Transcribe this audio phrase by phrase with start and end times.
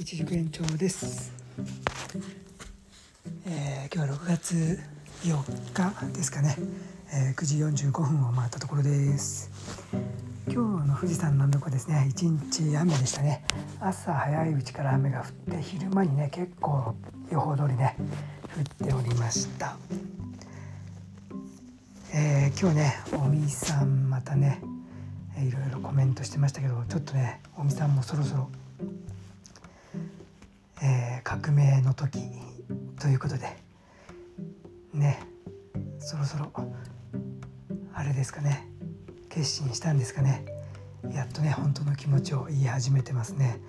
[0.00, 1.32] 一軸延長です、
[3.46, 4.80] えー今日は6月
[5.22, 6.56] 4日ですかね、
[7.12, 9.50] えー9時45分を回ったところです。
[10.48, 12.06] 今日の富士山の横ですね。
[12.10, 13.44] 一日雨でしたね。
[13.80, 16.94] 朝早いうちから雨が降って昼間にね結構
[17.30, 17.96] 予報通りね
[18.56, 19.76] 降っておりました。
[22.14, 24.60] えー今日ねおみさんまたね
[25.36, 28.50] えーいろいろコメントしてましたけどちょっとねおみさんもそろそろ、
[30.82, 32.18] えー革命の時
[33.00, 33.56] ということで
[34.92, 35.24] ね
[36.00, 36.52] そろそろ
[37.94, 38.68] あれですかね
[39.28, 40.44] 決心したんですかね。
[41.14, 43.60] やっとね本当の気持ちを言い始めてますね。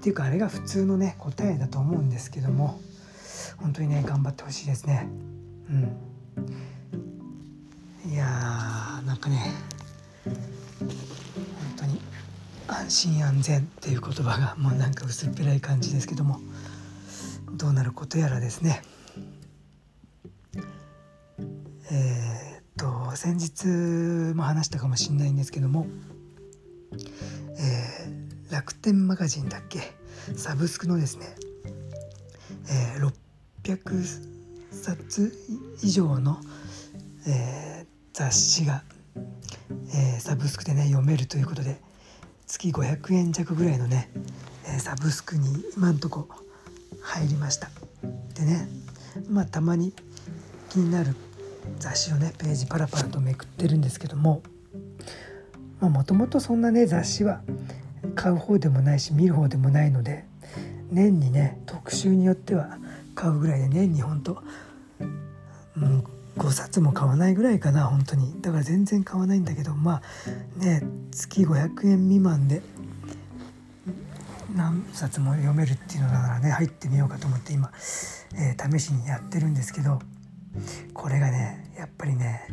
[0.00, 2.80] っていうかあれが普通のね答えだと思うんですけども
[3.58, 5.08] 本当にね頑張ってほしいですね。
[5.70, 5.72] う
[8.08, 8.10] ん。
[8.10, 9.52] いやーなんかね
[10.24, 10.34] 本
[11.76, 12.00] 当に
[12.66, 16.40] 安心安全っていう言葉がもうなんか薄っぺらい感じですけども。
[17.54, 18.82] どうなることやらですね。
[21.90, 22.64] えーっ
[23.10, 23.66] と先日
[24.34, 25.86] も話したかもしれないんですけども、
[27.58, 29.80] えー楽天マガジンだっけ？
[30.36, 31.34] サブスクのですね、
[32.68, 33.12] えー
[33.62, 34.02] 600
[34.70, 35.32] 冊
[35.82, 36.38] 以上の、
[37.26, 38.82] えー雑誌が
[39.94, 41.80] えーサブスクでね読めるということで
[42.46, 44.10] 月500円弱ぐらいのね、
[44.66, 46.28] えーサブスクに今んとこ
[47.00, 47.70] 入りました。
[48.34, 48.68] でね
[49.28, 49.92] まあたまに
[50.70, 51.14] 気になる
[51.78, 54.42] 雑誌をねページパラパラとめくってるんですけども
[55.80, 57.42] もともとそんなね雑誌は
[58.14, 60.24] 買う方でもないし見る方でもないので
[60.90, 62.78] 年にね特集によっては
[63.14, 64.42] 買うぐらいで年にほんと、
[66.38, 68.40] 5冊も買わないぐらいかな本当に。
[68.40, 70.00] だから全然買わないんだけどま
[70.56, 72.62] あね月500円未満で
[74.54, 77.70] 何冊も読めるっていうのならね入ってみようかと思って今、
[78.34, 80.00] えー試しにやってるんですけど
[80.94, 82.46] これがねやっぱりね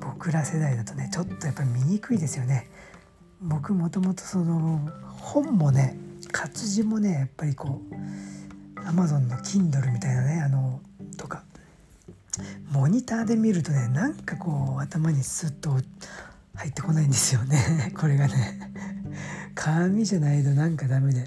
[0.00, 2.70] 僕ら世代だとねちょっとやっぱり見にくいですよね。
[3.40, 5.96] 僕もともとその本もね
[6.30, 10.80] 活字もねやっぱりこう Amazon の Kindle みたいなねあの
[11.16, 11.44] とか
[12.70, 15.70] モニターで見るとねなんかこう頭にスッと
[16.54, 18.69] 入ってこないんですよね これがね
[19.60, 21.20] 紙じゃないとなんかダメで、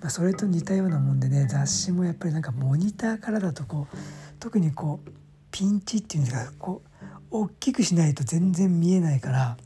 [0.00, 3.96] まあ、それと似たようなもんでね雑誌もやっぱりなんかモニターからだとこう
[4.40, 5.10] 特にこう
[5.50, 6.82] ピンチっていうんですかこ
[7.30, 9.56] う大きくしないと全然見えないから、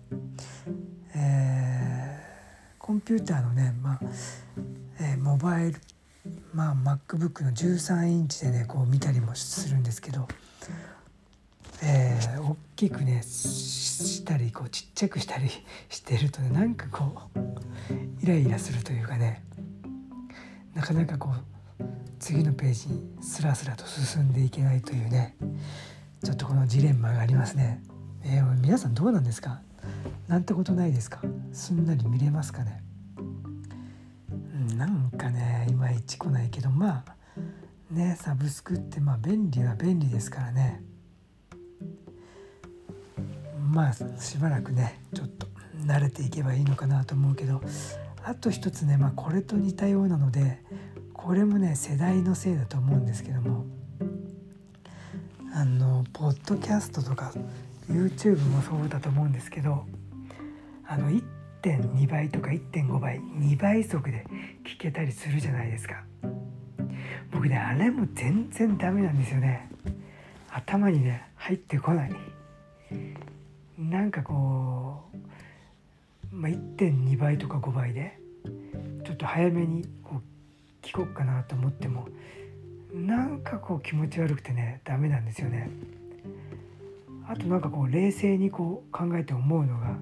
[1.14, 2.18] えー
[2.78, 4.00] コンピューターのね、まあ
[4.98, 5.80] えーモバイル、
[6.54, 10.26] まあ、MacBook の13インチでねこう見たりもするんですけど、
[11.82, 15.50] えー大きくねしたりこうちっちゃくしたり
[15.90, 17.38] してるとねなんかこう
[18.22, 19.42] イライラするというかね
[20.74, 21.84] なかなかこう
[22.18, 25.36] 次のページにスラスラと進んでいけないというね
[26.24, 27.80] ちょっとこのジレンマがありますね。
[28.24, 29.60] えー皆さんどうなんですか？
[30.26, 31.22] なんてことないですか？
[31.52, 32.82] すんなり見れますかね？
[34.76, 37.14] なんかねいまいち来ないけどまあ
[37.90, 40.82] ねサブスクってまあ便利は便利ですからね。
[43.70, 45.46] まあしばらくねちょっと
[45.84, 47.62] 慣れていけばいいのかなと思うけど
[48.28, 50.62] あと一つねまあこれと似たようなので
[51.14, 53.64] これもね世代のせいだと思うんですけども
[55.54, 57.32] あのポッドキャストとか
[57.90, 59.86] YouTube もそうだと思うんですけど
[60.86, 64.26] あの1.2倍とか1.5倍2倍速で
[64.62, 66.04] 聞けたりするじゃないですか。
[67.32, 69.70] 僕ねあれも全然ダメなんですよね。
[70.50, 72.12] 頭にね入ってこない。
[73.78, 78.17] なんかこう、まあ、1.2倍とか5倍で
[79.08, 82.08] ちょっと早めにこう聞こうかなと思っても
[82.92, 85.70] なんかこう気持ち悪くてねダメなんですよね
[87.26, 89.96] あとなんかこう冷静にこう考えて思うのが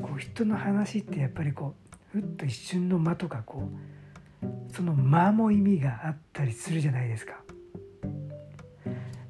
[0.00, 1.74] こう人の話ってやっぱりこ
[2.14, 3.68] うふっと一瞬の間とかこ
[4.40, 7.42] うその間も意味があったりするじゃないですか。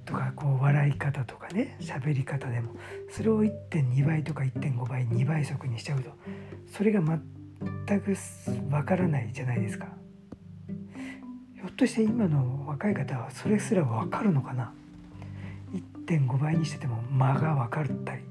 [0.04, 2.74] とかこう笑い方とかね喋り方でも
[3.10, 6.10] それを1.2倍とか1.5倍2倍速にしちゃうと
[6.66, 7.00] それが
[7.86, 8.16] 全く
[8.70, 9.86] わからないじゃないですか。
[11.54, 14.72] ひょっとして今の若い方はそれすらわかるのかな
[16.06, 18.22] ？1.5倍にしてても間が分かったり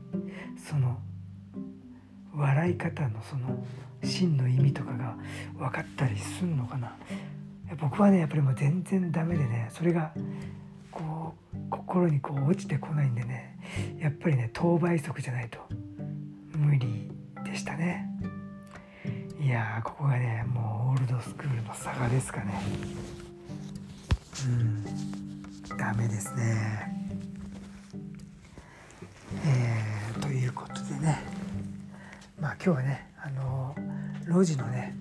[0.58, 0.98] その
[2.36, 3.64] 笑い方のその
[4.04, 5.18] 真の意味とかが
[5.58, 6.96] 分かったりするのかな？
[7.80, 10.14] 僕はねやっぱりもう全然ダメでねそれが
[10.92, 13.60] こう心にこう落ちてこないんでね
[14.00, 15.60] やっぱりね等倍速じゃないと
[16.56, 17.12] 無理
[17.44, 18.10] でしたね。
[19.48, 22.62] いやここがねもうオールドスクールの差がですかね。
[24.46, 24.84] うん。
[25.78, 27.16] ダメですね。
[29.46, 31.24] えー、ということでね。
[32.42, 33.74] まあ今日はねあの
[34.28, 34.94] 路地のね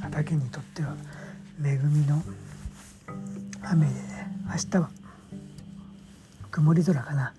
[0.00, 0.96] 畑にとっては
[1.62, 2.22] 恵みの
[3.64, 4.88] 雨でね明日は
[6.50, 7.34] 曇り空かな。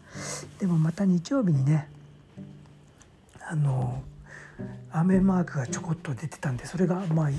[0.59, 1.89] でもまた日曜日にね
[3.41, 4.03] あの
[4.93, 7.29] 雨マークがちょこっと出てたんでそれがまあ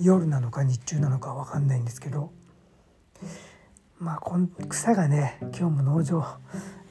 [0.00, 2.32] 夜なのか日中なのか分かんないんですけど。
[4.00, 6.24] まあこん草がね今日も農場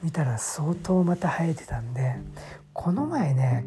[0.02, 2.16] 見たら相当また生えてたんで
[2.74, 3.64] この前ね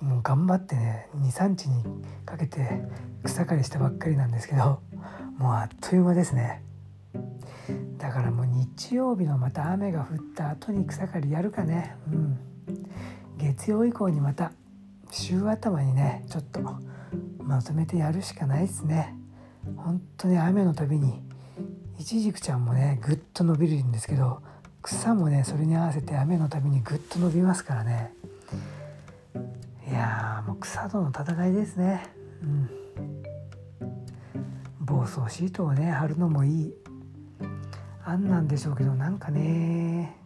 [0.00, 1.82] もう頑張ってね23日に
[2.26, 2.82] かけて
[3.24, 4.80] 草刈りしたばっかりなんですけど
[5.38, 6.62] もうあっという間ですね。
[7.98, 11.96] だからもう日曜日のまた雨が降った後に草刈りやるかね。
[12.12, 12.38] うん。
[13.38, 14.52] 月曜以降にまた
[15.16, 16.60] 週頭にねちょっと
[17.42, 19.14] まとめてやるしかないですね。
[19.76, 21.22] 本当に雨のたびに
[21.98, 24.42] いちじくちゃんもねぐっと伸びるんですけど
[24.82, 28.12] 草もねそれに合わせて雨のたびにぐっと伸びますからね。
[29.88, 32.02] いやもう草との戦いですね。
[32.42, 32.70] うん。
[34.80, 36.74] 防草シートをね貼るのもいい。
[38.04, 40.16] 案なんでしょうけどなんかね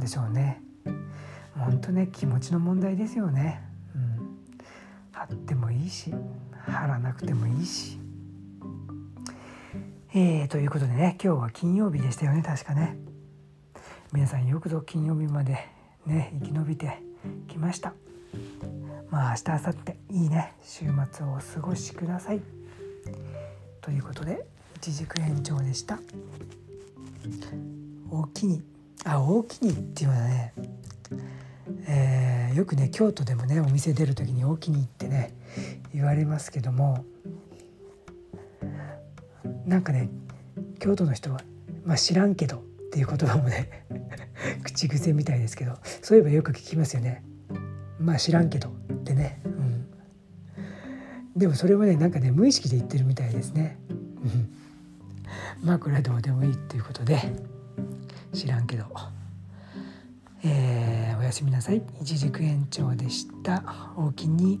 [0.00, 0.62] でしょうね。
[1.56, 3.62] ほんとね気持ちの問題ですよね。
[3.94, 4.38] うん。
[5.12, 6.12] 貼ってもいいし
[6.66, 7.98] 貼らなくてもいいし。
[10.12, 12.96] えー、ということでね今日は金曜日でしたよね確かね。
[14.12, 15.68] 皆さんよくぞ金曜日まで
[16.06, 17.02] ね生き延びて
[17.46, 17.92] きました。
[19.10, 19.72] まあ明日明後
[20.08, 20.54] 日いいね。
[20.62, 22.40] 週末をお過ごしください。
[23.80, 24.46] ということで
[24.76, 25.98] 一軸延長でした。
[28.10, 28.79] 大きに。
[29.04, 30.54] あ大きにっていうのはね、
[31.88, 35.34] えー、よくね京都でもねお店出る時に大きにってね
[35.94, 37.04] 言われますけども
[39.66, 40.10] なんかね
[40.78, 41.40] 京都の人は
[41.84, 42.60] 「まあ、知らんけど」っ
[42.92, 43.86] ていう言葉もね
[44.64, 47.22] 口癖みたいですけどそういえばよく聞きますよね。
[47.98, 49.86] まあ知らんけどってね、うん、
[51.36, 53.78] でもそれはねなんかね無意識で言ってるみたいですね。
[55.62, 57.20] まあこれはどうでもいいっていうことで
[58.32, 58.84] 知らんけど、
[60.44, 61.82] えー、おやすみなさい。
[62.00, 63.92] 一軸延長でした。
[63.96, 64.60] おおきに。